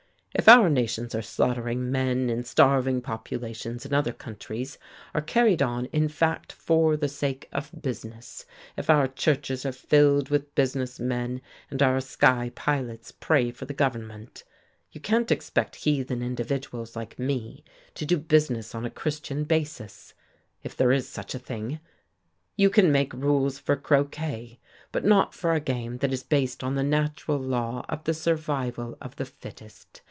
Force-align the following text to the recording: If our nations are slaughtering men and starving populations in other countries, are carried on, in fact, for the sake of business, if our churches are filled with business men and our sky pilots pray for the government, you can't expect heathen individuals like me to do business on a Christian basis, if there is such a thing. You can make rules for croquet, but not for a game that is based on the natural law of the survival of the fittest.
If 0.33 0.47
our 0.47 0.69
nations 0.69 1.13
are 1.13 1.21
slaughtering 1.21 1.91
men 1.91 2.29
and 2.29 2.47
starving 2.47 3.01
populations 3.01 3.85
in 3.85 3.93
other 3.93 4.13
countries, 4.13 4.77
are 5.13 5.19
carried 5.21 5.61
on, 5.61 5.85
in 5.87 6.07
fact, 6.07 6.53
for 6.53 6.95
the 6.95 7.09
sake 7.09 7.49
of 7.51 7.69
business, 7.81 8.45
if 8.77 8.89
our 8.89 9.09
churches 9.09 9.65
are 9.65 9.73
filled 9.73 10.29
with 10.29 10.55
business 10.55 11.01
men 11.01 11.41
and 11.69 11.81
our 11.83 11.99
sky 11.99 12.49
pilots 12.55 13.11
pray 13.11 13.51
for 13.51 13.65
the 13.65 13.73
government, 13.73 14.45
you 14.93 15.01
can't 15.01 15.31
expect 15.31 15.75
heathen 15.75 16.23
individuals 16.23 16.95
like 16.95 17.19
me 17.19 17.65
to 17.95 18.05
do 18.05 18.17
business 18.17 18.73
on 18.73 18.85
a 18.85 18.89
Christian 18.89 19.43
basis, 19.43 20.13
if 20.63 20.77
there 20.77 20.93
is 20.93 21.09
such 21.09 21.35
a 21.35 21.39
thing. 21.39 21.81
You 22.55 22.69
can 22.69 22.89
make 22.89 23.13
rules 23.13 23.59
for 23.59 23.75
croquet, 23.75 24.59
but 24.93 25.03
not 25.03 25.33
for 25.33 25.53
a 25.53 25.59
game 25.59 25.97
that 25.97 26.13
is 26.13 26.23
based 26.23 26.63
on 26.63 26.75
the 26.75 26.83
natural 26.83 27.37
law 27.37 27.85
of 27.89 28.05
the 28.05 28.13
survival 28.13 28.97
of 29.01 29.17
the 29.17 29.25
fittest. 29.25 29.99